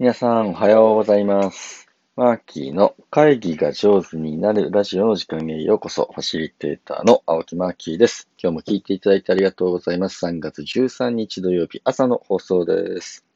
[0.00, 1.86] 皆さん、おはようございます。
[2.16, 8.30] マーキーの会議が上手になるラジオの時間へようこそ、ファシリテーターの青木マーキーです。
[8.42, 10.24] 今日も聞いていただいてありがとうございます。
[10.24, 13.26] 3月13日土曜日朝の放送です。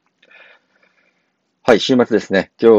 [1.61, 2.51] はい、週末ですね。
[2.59, 2.71] 今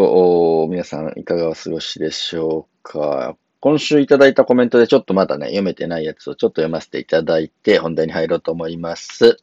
[0.67, 3.37] 日、皆さんいかがお過ごしでしょうか。
[3.61, 9.39] 今週いただいたコメントでちょっとまだね、読めてないやつをちょっと読ませていただいて、本題に入ろうと思います。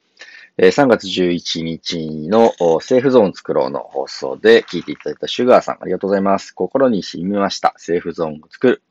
[0.58, 6.52] 3月11日のセーフゾーン作ろうの放送で聞いていただいたシュガーさん、ありがとうございます。
[6.52, 7.74] 心に染みました。
[7.78, 8.84] セーフゾーンを作る。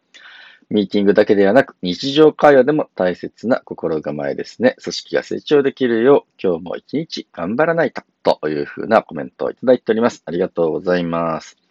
[0.71, 4.75] ミーティングだけではなく、日常会話でも大切な心構えですね。
[4.83, 8.03] 組織が成長できるよう、今日も一日頑張らないと、
[8.41, 10.23] というふうなコメントをいただいております。
[10.27, 11.62] ありがとうございます。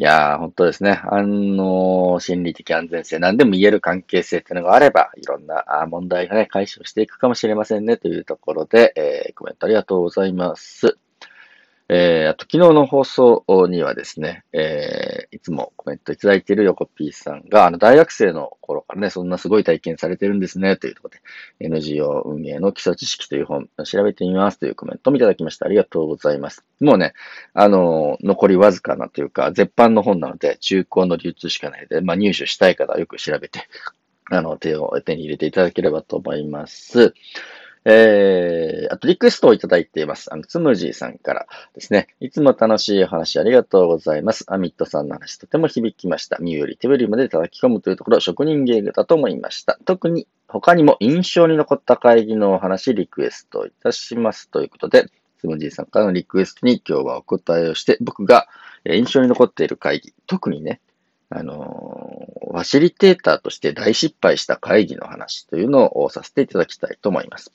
[0.00, 1.02] いやー、本当ですね。
[1.04, 10.96] あの、心理的安全性、何でも言える関係性っていうのがあれば、いろんな問題がね、解消していくかもしれませんね、というところで、えーコメントありがとうございます。
[11.92, 25.66] えー、あと、昨日の放送にはですね、えーいつもコメントいただいている横 P さんが、あの、大学生の頃からね、そんなすごい体験されてるんですね、というところで、NGO 運営の基礎知識という本を調べてみますというコメントもいただきました。
[25.66, 26.64] ありがとうございます。
[26.80, 27.14] もうね、
[27.54, 33.60] あの、残りわずかなというか、絶版の本なので、中古の流通しかないで、まあ、入手したい方はよく調べて、
[34.30, 37.14] あの、手を、手に入れていただければと思います。
[37.84, 40.32] えー、あとリクエストをいただいています。
[40.32, 42.08] あの、つむじーさんからですね。
[42.20, 44.44] いつも楽しいお話ありがとうございます。
[44.48, 46.38] アミットさんの話とても響きました。
[46.38, 49.78] 身より手振りまで叩き込むというところ、職人芸だと思いました。
[49.84, 54.50] 特に他にも印象に残った会議のお話リクエストいたします。
[54.50, 55.06] ということで、
[55.40, 58.46] つむじーさんからのリクエストに今日はお答えをして、僕が
[58.84, 60.80] 印象に残っている会議、特にね、
[61.30, 62.10] あのー
[62.50, 67.52] ファシリテーターとして大失敗した会議の話というのをさせていただきたいと思います。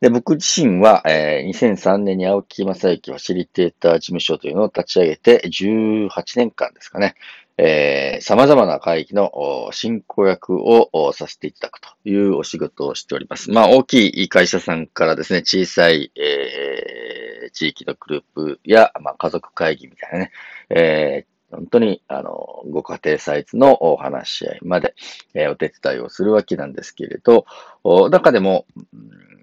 [0.00, 7.14] で、僕自身は、えー2003年に青木正幸ファシリテーター事務所というのを立ち上げて18年間ですかね、
[7.56, 13.50] えー様々な会議の進行役をさせていただくというお仕事をしております。
[13.52, 20.32] まあ、大きい会社さんからですね、小さい、えー地域のグループや、まあ、家族会議みたいなね、
[20.70, 24.94] え本当に、あの、ご家庭サイズのお話し合いまで、
[25.34, 27.46] えお手伝いをするわけなんですけれど、
[27.84, 28.66] お中でも、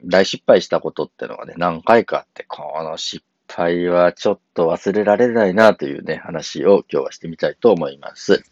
[0.05, 8.43] 大失敗したことってのがね、何回かあって、この失敗はちょっと忘れられないなというね、話を今日はしてみたいと思います。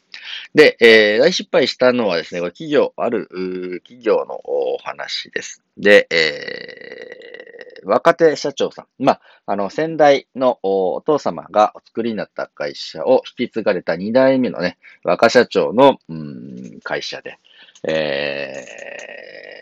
[0.53, 3.27] で、えー大失敗したのはですね、これ企業、ある
[3.83, 5.63] 企業のお話です。
[5.77, 7.06] で、えー
[7.87, 9.03] 若手社長さん。
[9.03, 17.39] まあ、あの、先代のお父様がお作りになった会社を引き継がれた2代目のね、若社長の、うん、会社で、
[17.87, 18.65] え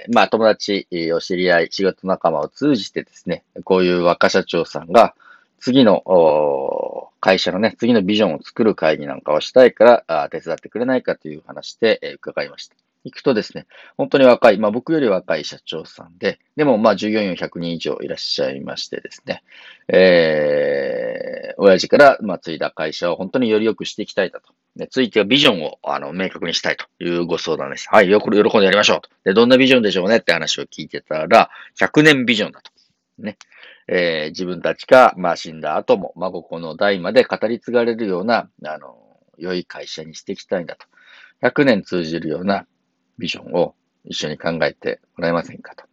[0.10, 5.16] ーまあ、友達、お知り合い、仕事仲間を通じてですね、こういう若社長さんが、
[5.60, 12.85] 次のお会社のね、次のビジョンを作る会議なんかをしたいから、あ手伝ってくれないかという話で、えー伺いました。
[13.06, 13.68] 行くとですね、
[13.98, 19.44] 本当に若い、まあ僕より若い社長さんで、でもまあ従業員は100人以上いらっしゃいましてですね、
[19.88, 24.54] えー、親父からまあ継いだ会社を本当により良くしていきたいだと。
[24.76, 27.88] で、ついてはビジョンをあの明確にしたいというご相談です。
[27.92, 29.10] はい、よく喜んでやりましょうと。
[29.24, 30.18] で、どんなビジョンでしょうね？
[30.18, 32.72] って話を聞いてたら、100年ビジョンだと。
[33.20, 33.38] ね。
[33.88, 38.98] えー自分たちが、まあ死んだ後も、孫子の代まで語り継がれるような、あの、
[39.38, 40.88] 良い会社にしていきたいんだと。
[41.42, 42.66] 100年通じるような
[43.18, 45.86] ビジョンを一緒に考えてもらえませんかと。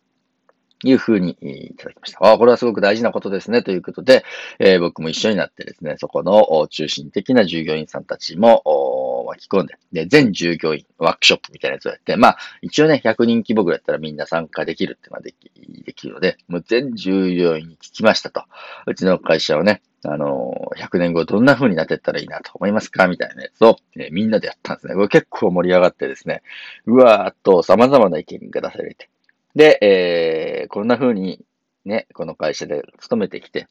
[0.85, 2.19] いうふうにいただきました。
[2.25, 3.63] ああ、これはすごく大事なことですね。
[3.63, 4.25] ということで、
[4.59, 15.51] えー僕も一緒になってですね、そこの中心的な従業員さんたちも巻き込んで、で、全従業員ワークショップみたいなやつをやって、まあ、一応ね、100人規模ぐらいだったらみんな参加できるっていうのはでき
[15.85, 18.45] できるので、もう全従業員に聞きましたと。
[18.87, 23.07] うちの会社はね、あの100年後どんな風になってったらいいなと思いますか？
[23.09, 24.95] みたいなやつを、えーみんなでやったんですね。
[24.95, 26.43] これ結構盛り上がってですね、
[26.87, 29.09] うわーっと様々な意見が出されて、
[29.55, 31.45] で、えーこんな風に
[31.85, 33.69] ね、この会社で勤めてきて、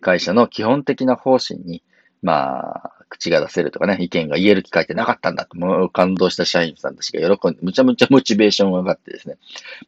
[0.00, 1.82] 会社の基本的な方針に、
[2.22, 9.36] まあ、口が出せるとかね、意見が言える機会ってなかったんだと、もう感動した社員さんたちが喜んで、むちゃむちゃモチベーションが上がってですね、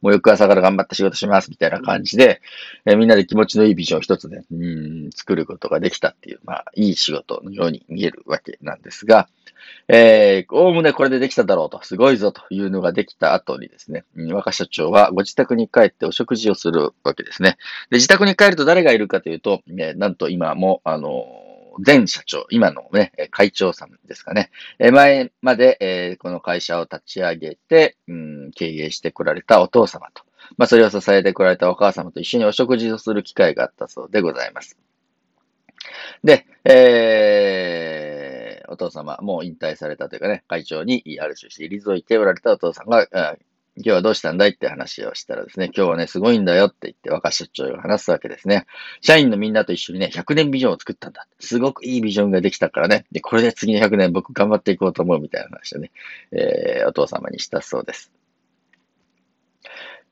[0.02, 2.40] もう翌朝から頑張って仕事しますみたいな感じで、
[2.84, 9.28] えーみんなで気持ちのいいビジョンを一つで、うん、作ることができたっていう、まあ、いい仕事のように見えるわけなんですが、
[9.88, 17.56] えー、おおむねこれでできただろうと、すごいぞというのができた後にですね、若社長はご自宅に帰ってお食事をするわけですね。
[17.90, 21.26] で、自宅に帰ると誰がいるかというと、えーなんと今も、あの
[21.78, 24.50] 前社長、今のね、会長さんですかね。
[24.78, 30.24] え前まで、えこの会社を立ち上げて、うん、経営してこられたお父様と、
[30.56, 34.78] まあ、それを支えてこられたお母様と一緒にお食事をする機会があったそうでございます。
[36.22, 43.06] で、えー、お父様、もう引退されたというかね、会長にある種退いておられたお父さんが、
[43.76, 48.66] 今日はどうしたんだいって話をしたらですね、今日はね、すごいんだよって言って若社長が話すわけですね。
[49.00, 51.26] 社員のみんなと一緒にね、100年ビジョンを作ったんだ。
[51.40, 53.04] すごくいいビジョンができたからね。
[53.10, 55.90] で、これで次の100年僕頑張っていこうと思うみたいな話をね、
[56.30, 58.12] えー、お父様にしたそうです。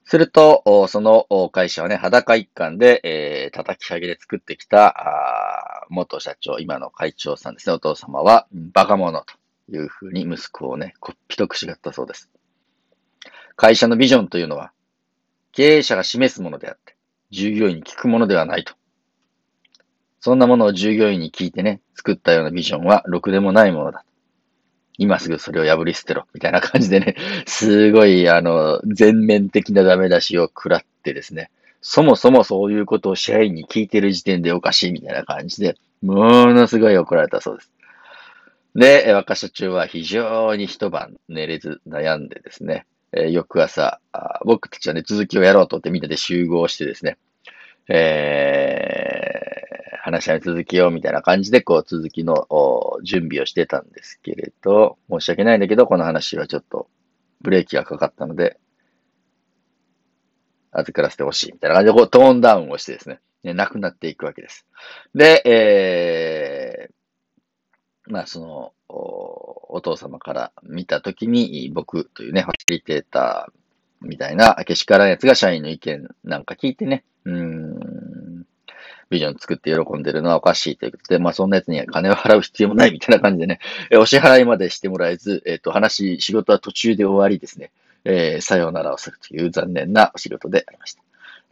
[0.05, 9.35] すると、その会社はね、裸一貫で、えー、叩き上げで作ってきた、あ元社長、今の会長さんですね、お父様は、バカ者と
[9.71, 12.29] いうふうに息子をね、こっぴどくしがったそうです。
[13.63, 14.73] 会社のビジョンというのは、
[15.53, 16.97] 経営者が示すものであって、
[17.31, 18.75] 従業員に聞くものではないと。
[20.19, 24.05] そんなものを従業員に聞いてね、作ったようなビジョンは、ろくでもないものだ。
[24.99, 27.15] 今すぐそれを破り捨てろ、みたいな感じでね、
[27.47, 37.71] すごい、あの、全面的なダメ出しを食らってですね、そもそもそういうことを社員に聞いてる時点でおかしいみたいな感じで、ものすごい怒られたそうです。
[38.75, 44.01] で、若社長は非常に一晩寝れず悩んでですね、えー、翌朝
[44.45, 47.19] 僕たちはね、続きをやろうと思ってみんなで集合してですね、
[47.89, 52.47] えー、話し合い続きようみたいな感じで、こう、続きの
[53.03, 56.89] 準備をしてたんですけれど、申し訳ないんだけど、この話はちょっと
[57.41, 58.59] ブレーキがかかったので、
[60.73, 64.67] 預からせてほしいみたいな感じで、こう、トーンダウンをしてですね、ねなくなっていくわけです。
[65.15, 78.47] で、えー、まあ、その、お父様から見たときに、僕というね、ファシリテーターみたいな、けしからんやつが社員の意見なんか聞いてね、うん、
[79.09, 83.61] ビジョン作って喜んでるのはおかしいということで、まあそんなやつには金を払う必要もないみたいな感じでね、
[83.91, 87.71] えお支払いまでしてもらえず、えっ、ー、と、話、仕事は途中で終わりですね、
[88.05, 91.03] えー、さようならをするという残念なお仕事でありました。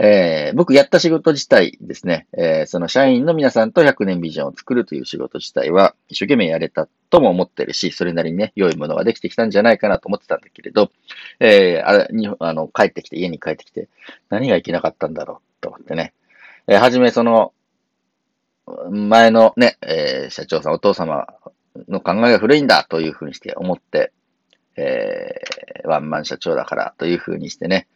[0.03, 10.91] えー、僕やった仕事自体ですね、えー、その社員の皆さんと100年ビジョンを作るという仕事自体は一生懸命やれたとも思ってるし、それなりにね、良いものができてきたんじゃないかなと思ってたんだけれど、
[11.39, 13.91] えー、あにあの帰ってきて、家に帰ってきて、
[14.31, 16.15] 何がいけなかったんだろうと思ってね。
[16.67, 17.53] えー、はじめその、
[18.91, 21.27] 前のね、えー、社長さん、お父様
[21.89, 24.13] の考えが古いんだというふうにして思って、
[24.77, 27.87] えー、ワンマン社長だからというふうにしてね、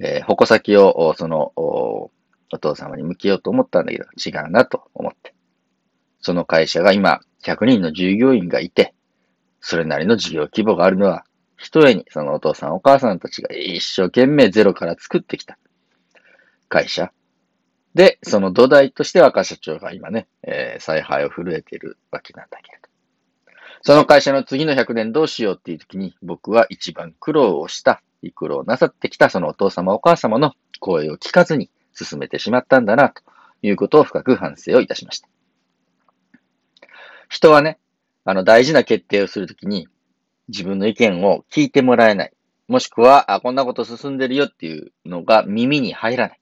[0.00, 2.10] えー、矛先を、そのお、
[2.52, 5.34] お父様に向けようと思ったんだけど、違うなと思って。
[6.20, 8.94] その会社が今、100人の従業員がいて、
[9.60, 11.24] それなりの事業規模があるのは、
[11.56, 15.58] ひとえにそのお父さんお母さんたちが一生懸命ゼロから作ってきた
[16.68, 17.12] 会社。
[17.94, 22.88] で、その土台として若社長が今ね、えー、采配を震えているわけなんだけれど。
[23.82, 33.22] その会社の次の100年どうしようっていう時に僕は一番苦労をした苦労なさってきたそのお父様お母様の声を聞かずに進めてしまったんだな、と
[33.62, 35.28] いうことを深く反省をいたしました。
[37.28, 37.78] 人はね、
[38.24, 39.88] あの大事な決定をするときに
[40.48, 42.32] 自分の意見を聞いてもらえない。
[42.68, 46.40] もしくは、あ、こんなこと進んでるよっていうのが耳に入らない。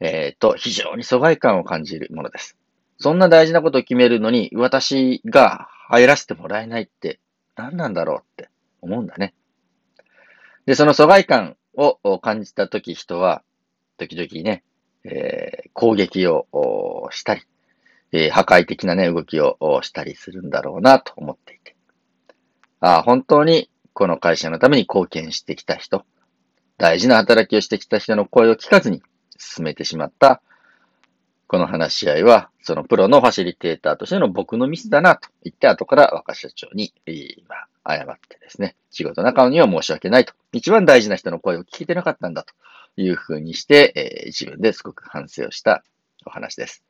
[0.00, 2.56] えっ、ー、と、非常に疎外感を感じるものです。
[2.98, 7.20] そんな大事なことを決めるのに、私が入らせてもらえないって
[7.56, 8.48] 何なんだろうって
[8.80, 9.34] 思うんだね。
[10.66, 13.42] で、その疎外感を感じたとき人は、
[13.96, 14.64] 時々ね、
[15.04, 17.42] えー、攻撃をしたり、
[18.12, 21.74] えー、破壊的なね、動きをしたりするんだろうなと思っていて。
[22.80, 26.04] あ本当にこの会社のために貢献してきた人、
[26.76, 29.02] 大事な働きをしてきた人の声を聞かずに
[29.38, 30.42] 進めてしまった
[31.46, 40.32] この話し合いは、そのプロのファシリテーターとしての僕のミスだなと言って後から若社長に、今、謝ってですね、仕事仲間には申し訳ないと。
[40.52, 42.54] 一番大事な人の声を聞いてなかったんだと
[42.96, 45.82] いうふうにして、えー、自分ですごく反省をした
[46.26, 46.84] お話です。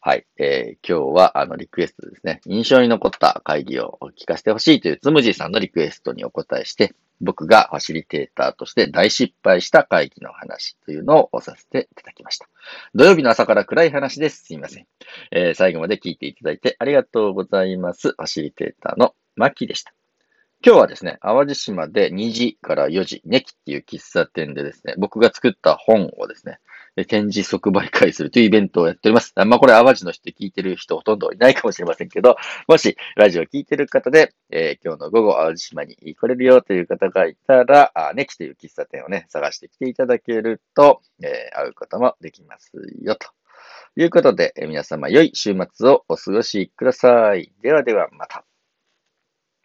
[0.00, 0.26] はい。
[0.38, 2.40] えー、今日は、あの、リクエストですね。
[2.46, 12.46] 印象に残った会議を聞かせてほしいというつむじさんのリクエストにお答えして、僕がファシリテーターとして大失敗した会議の話というのをさせていただきました。
[12.94, 14.44] 土曜日の朝から暗い話です。
[14.44, 14.86] すいません。
[15.32, 18.10] えー、最後まで聞いていただいてありがとうございます。
[18.10, 19.95] ファシリテーターのマッキーでした。
[20.66, 26.58] 今日はですね、淡路島で2時から4時、ネキっていう喫茶店でですね、僕が作った本をですね、
[27.06, 29.32] 展示即売会するというイベントをやっております。
[29.36, 32.34] まあ、これ淡路の人聞いてる人ほとんどいないかもしれませんけど、
[32.66, 43.28] もしラジオ聞いてる方で、えー、今日の午後淡路島に来れるよという方がいたら、あネキという喫茶店をね、探してきていただけると、えー、会うこともできますよ、と
[43.94, 47.52] いうことで、皆様良い週末をお過ごしください。
[47.62, 48.44] ではではまた。